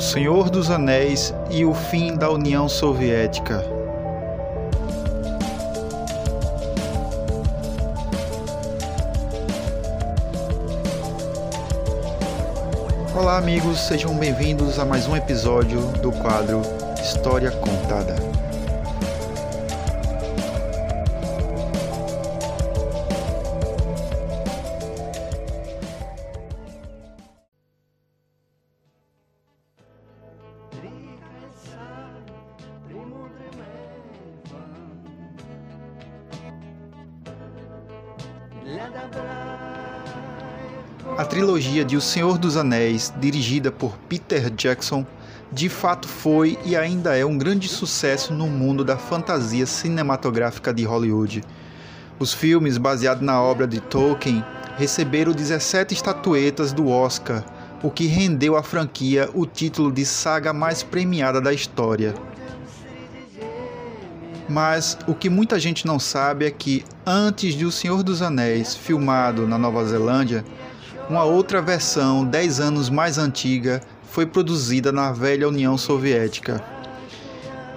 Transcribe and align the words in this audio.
O 0.00 0.02
Senhor 0.02 0.48
dos 0.48 0.70
Anéis 0.70 1.34
e 1.50 1.62
o 1.62 1.74
fim 1.74 2.16
da 2.16 2.30
União 2.30 2.66
Soviética. 2.70 3.62
Olá, 13.14 13.36
amigos, 13.36 13.78
sejam 13.78 14.16
bem-vindos 14.16 14.78
a 14.78 14.86
mais 14.86 15.06
um 15.06 15.14
episódio 15.14 15.82
do 15.98 16.10
quadro 16.12 16.62
História 16.98 17.50
Contada. 17.50 18.16
A 41.18 41.24
trilogia 41.24 41.84
de 41.84 41.96
O 41.96 42.00
Senhor 42.00 42.38
dos 42.38 42.56
Anéis, 42.56 43.12
dirigida 43.18 43.72
por 43.72 43.96
Peter 44.08 44.48
Jackson, 44.50 45.04
de 45.50 45.68
fato 45.68 46.06
foi 46.06 46.56
e 46.64 46.76
ainda 46.76 47.16
é 47.16 47.26
um 47.26 47.36
grande 47.36 47.68
sucesso 47.68 48.32
no 48.32 48.46
mundo 48.46 48.84
da 48.84 48.96
fantasia 48.96 49.66
cinematográfica 49.66 50.72
de 50.72 50.84
Hollywood. 50.84 51.42
Os 52.18 52.32
filmes 52.32 52.78
baseados 52.78 53.24
na 53.24 53.42
obra 53.42 53.66
de 53.66 53.80
Tolkien 53.80 54.44
receberam 54.76 55.32
17 55.32 55.92
estatuetas 55.92 56.72
do 56.72 56.88
Oscar, 56.88 57.44
o 57.82 57.90
que 57.90 58.06
rendeu 58.06 58.56
à 58.56 58.62
franquia 58.62 59.28
o 59.34 59.46
título 59.46 59.90
de 59.90 60.04
saga 60.04 60.52
mais 60.52 60.82
premiada 60.82 61.40
da 61.40 61.52
história. 61.52 62.14
Mas 64.50 64.98
o 65.06 65.14
que 65.14 65.30
muita 65.30 65.60
gente 65.60 65.86
não 65.86 66.00
sabe 66.00 66.44
é 66.44 66.50
que, 66.50 66.84
antes 67.06 67.54
de 67.54 67.64
O 67.64 67.70
Senhor 67.70 68.02
dos 68.02 68.20
Anéis, 68.20 68.74
filmado 68.74 69.46
na 69.46 69.56
Nova 69.56 69.84
Zelândia, 69.84 70.44
uma 71.08 71.22
outra 71.22 71.62
versão, 71.62 72.24
10 72.24 72.58
anos 72.58 72.90
mais 72.90 73.16
antiga, 73.16 73.80
foi 74.10 74.26
produzida 74.26 74.90
na 74.90 75.12
velha 75.12 75.46
União 75.46 75.78
Soviética. 75.78 76.60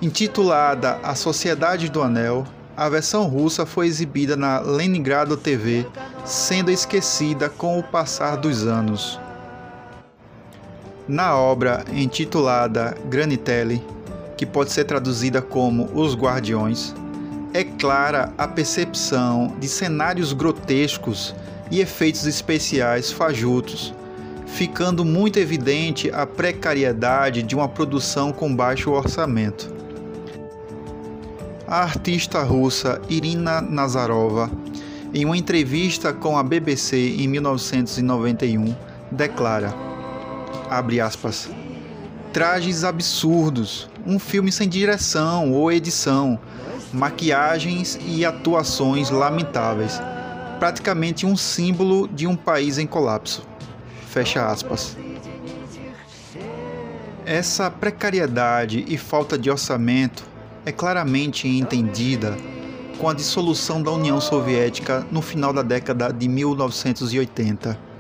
Intitulada 0.01 0.99
A 1.03 1.13
Sociedade 1.13 1.89
do 1.89 2.01
Anel, 2.01 2.44
a 2.75 2.89
versão 2.89 3.27
russa 3.27 3.67
foi 3.67 3.85
exibida 3.85 4.35
na 4.35 4.59
Leningrado 4.59 5.38
TV, 5.38 5.85
sendo 6.25 6.71
esquecida 6.71 7.49
com 7.49 7.77
o 7.77 7.83
passar 7.83 8.35
dos 8.35 8.66
anos. 8.66 9.19
Na 11.07 11.38
obra 11.38 11.85
intitulada 11.94 12.97
Granitelli, 13.05 13.79
que 14.44 14.45
pode 14.45 14.73
ser 14.73 14.83
traduzida 14.83 15.41
como 15.41 15.89
Os 15.94 16.16
Guardiões, 16.16 16.94
é 17.53 17.63
clara 17.63 18.33
a 18.38 18.45
percepção 18.45 19.55
de 19.58 19.69
cenários 19.69 20.33
grotescos 20.33 21.33
e 21.72 21.80
efeitos 21.80 22.25
especiais 22.25 23.09
fajutos, 23.09 23.94
ficando 24.45 25.05
muito 25.05 25.39
evidente 25.39 26.11
a 26.11 26.27
precariedade 26.27 27.41
de 27.41 27.55
uma 27.55 27.69
produção 27.69 28.33
com 28.33 28.53
baixo 28.53 28.91
orçamento. 28.91 29.73
A 31.66 31.78
artista 31.83 32.44
russa 32.44 33.02
Irina 33.07 33.61
Nazarova, 33.61 34.52
em 35.13 35.23
uma 35.23 35.38
entrevista 35.38 36.11
com 36.11 36.38
a 36.38 36.44
BBC 36.44 37.16
em 37.17 37.30
1991, 37.30 38.75
declara: 39.09 39.73
abre 40.69 41.00
aspas, 41.00 41.50
trajes 42.33 42.83
absurdos, 42.83 43.88
um 44.03 44.17
filme 44.17 44.51
sem 44.51 44.67
direção 44.67 45.53
ou 45.53 45.71
edição, 45.71 46.39
maquiagens 46.91 47.99
e 48.07 48.25
atuações 48.25 49.11
lamentáveis, 49.11 50.01
praticamente 50.57 51.27
um 51.27 51.38
símbolo 51.38 52.07
de 52.07 52.25
um 52.25 52.35
país 52.35 52.79
em 52.79 52.88
colapso. 52.88 53.45
Fecha 54.07 54.47
aspas. 54.47 54.97
Essa 57.23 57.69
precariedade 57.69 58.83
e 58.88 58.97
falta 58.97 59.38
de 59.38 59.51
orçamento 59.51 60.23
é 60.66 60.72
claramente 60.72 61.47
entendida 61.47 62.35
com 62.97 63.07
a 63.07 63.13
dissolução 63.13 63.81
da 63.81 63.91
União 63.91 64.19
Soviética 64.19 65.05
no 65.11 65.22
final 65.22 65.53
da 65.53 65.61
década 65.61 66.11
de 66.11 66.27
1980. 66.27 67.92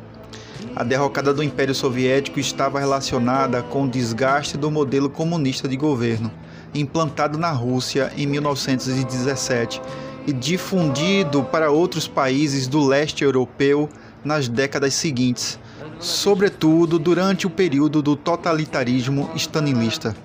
A 0.75 0.83
derrocada 0.83 1.33
do 1.33 1.43
Império 1.43 1.75
Soviético 1.75 2.39
estava 2.39 2.79
relacionada 2.79 3.61
com 3.61 3.83
o 3.83 3.89
desgaste 3.89 4.57
do 4.57 4.71
modelo 4.71 5.09
comunista 5.09 5.67
de 5.67 5.77
governo, 5.77 6.31
implantado 6.73 7.37
na 7.37 7.51
Rússia 7.51 8.11
em 8.17 8.25
1917 8.25 9.81
e 10.25 10.33
difundido 10.33 11.43
para 11.43 11.71
outros 11.71 12.07
países 12.07 12.67
do 12.67 12.83
leste 12.85 13.23
europeu 13.23 13.89
nas 14.23 14.47
décadas 14.47 14.93
seguintes, 14.93 15.59
sobretudo 15.99 16.97
durante 16.97 17.45
o 17.45 17.49
período 17.49 18.01
do 18.01 18.15
totalitarismo 18.15 19.29
stalinista. 19.35 20.15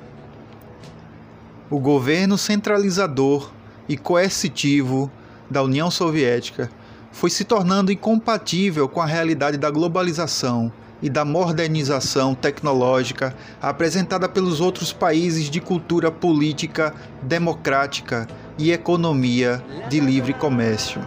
O 1.69 1.79
governo 1.79 2.39
centralizador 2.39 3.51
e 3.89 3.97
coercitivo 3.97 5.11
da 5.51 5.63
União 5.63 5.91
Soviética 5.91 6.71
foi 7.19 7.31
se 7.31 7.43
tornando 7.45 7.91
incompatível 7.91 8.89
com 8.89 9.01
a 9.01 9.05
realidade 9.05 9.57
da 9.57 9.69
globalização 9.73 10.73
e 11.03 11.11
da 11.11 11.25
modernização 11.25 12.33
tecnológica 12.33 13.35
apresentada 13.61 14.29
pelos 14.29 14.61
outros 14.61 14.93
países 14.93 15.51
de 15.51 15.61
cultura 15.61 16.13
política 16.13 16.95
democrática 17.21 18.29
e 18.57 18.71
economia 18.71 19.61
de 19.89 19.99
livre 19.99 20.33
comércio. 20.33 21.05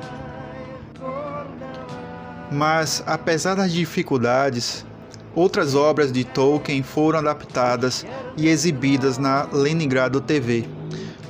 Mas, 2.52 3.02
apesar 3.08 3.56
das 3.56 3.72
dificuldades, 3.72 4.86
outras 5.34 5.76
obras 5.76 6.12
de 6.12 6.26
Tolkien 6.26 6.84
foram 6.84 7.20
adaptadas 7.20 8.06
e 8.36 8.50
exibidas 8.50 9.18
na 9.18 9.48
Leningrado 9.54 10.20
TV, 10.20 10.68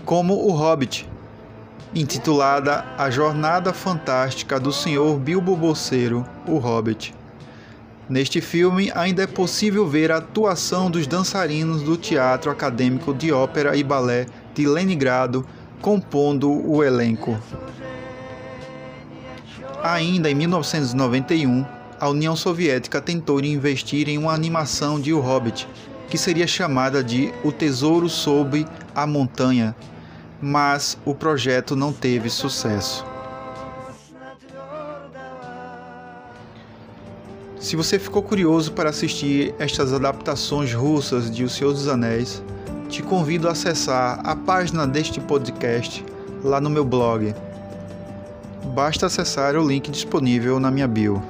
como 0.06 0.34
O 0.34 0.52
Hobbit, 0.54 1.08
intitulada 1.94 2.86
A 2.98 3.10
Jornada 3.10 3.74
Fantástica 3.74 4.58
do 4.60 4.72
Senhor 4.72 5.20
Bilbo 5.20 5.56
Bolseiro, 5.58 6.26
o 6.48 6.58
Hobbit. 6.58 7.14
Neste 8.10 8.40
filme, 8.40 8.92
ainda 8.96 9.24
é 9.24 9.28
possível 9.28 9.88
ver 9.88 10.12
a 10.12 10.18
atuação 10.18 10.90
dos 10.90 11.06
dançarinos 11.06 11.84
do 11.84 11.98
Teatro 11.98 12.50
Acadêmico 12.50 13.14
de 13.14 13.32
Ópera 13.32 13.76
e 13.76 13.84
Balé 13.84 14.26
de 14.54 14.66
Leningrado 14.66 15.46
compondo 15.82 16.50
o 16.50 16.84
elenco. 16.84 17.38
Ainda 19.84 20.30
em 20.30 20.36
1991, 20.36 21.66
a 22.00 22.10
União 22.10 22.36
Soviética 22.36 23.02
tentou 23.02 23.44
investir 23.44 24.08
em 24.08 24.18
uma 24.18 24.34
animação 24.34 25.00
de 25.00 25.14
O 25.14 25.20
Hobbit, 25.20 25.68
que 26.10 26.18
seria 26.18 26.48
chamada 26.48 27.04
de 27.04 27.34
O 27.44 27.52
Tesouro 27.52 28.08
sob 28.08 28.66
a 28.94 29.08
Montanha, 29.08 29.76
mas 30.42 30.98
o 31.06 31.14
projeto 31.14 31.76
não 31.76 31.94
teve 31.94 32.30
sucesso. 32.30 33.06
Se 37.60 37.76
você 37.76 38.00
ficou 38.00 38.24
curioso 38.24 38.72
para 38.72 38.90
assistir 38.90 39.54
estas 39.60 39.94
adaptações 39.94 40.74
russas 40.74 41.30
de 41.30 41.44
O 41.44 41.50
Senhor 41.50 41.72
dos 41.72 41.88
Anéis, 41.88 42.44
te 42.90 43.04
convido 43.04 43.48
a 43.48 43.52
acessar 43.52 44.20
a 44.24 44.36
página 44.36 44.88
deste 44.88 45.22
podcast 45.22 46.04
lá 46.44 46.60
no 46.60 46.70
meu 46.70 46.84
blog. 46.84 47.36
Basta 48.74 49.06
acessar 49.06 49.56
o 49.56 49.66
link 49.66 49.92
disponível 49.92 50.60
na 50.60 50.72
minha 50.72 50.88
bio. 50.88 51.22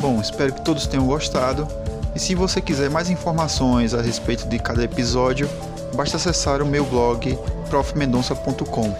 Bom, 0.00 0.20
espero 0.20 0.52
que 0.52 0.60
todos 0.62 0.86
tenham 0.86 1.06
gostado. 1.06 1.66
E 2.14 2.18
se 2.18 2.34
você 2.34 2.60
quiser 2.60 2.88
mais 2.88 3.10
informações 3.10 3.94
a 3.94 4.00
respeito 4.00 4.48
de 4.48 4.58
cada 4.58 4.82
episódio, 4.82 5.48
basta 5.94 6.16
acessar 6.16 6.62
o 6.62 6.66
meu 6.66 6.84
blog 6.84 7.38
profmendonça.com. 7.68 8.94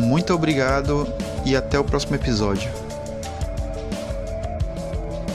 Muito 0.00 0.32
obrigado 0.32 1.06
e 1.44 1.56
até 1.56 1.78
o 1.78 1.84
próximo 1.84 2.14
episódio. 2.14 2.83